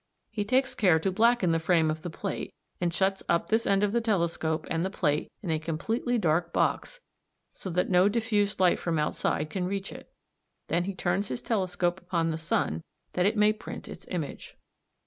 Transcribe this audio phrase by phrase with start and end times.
[0.31, 3.83] He takes care to blacken the frame of the plate and shuts up this end
[3.83, 7.01] of the telescope and the plate in a completely dark box,
[7.53, 10.11] so that no diffused light from outside can reach it.
[10.69, 12.81] Then he turns his telescope upon the sun
[13.13, 14.57] that it may print its image.